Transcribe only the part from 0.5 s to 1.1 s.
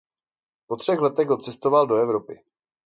Po třech